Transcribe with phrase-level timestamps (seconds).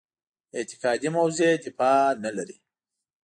[0.57, 2.57] اعتقادي موضع دفاع دلیل نه لري.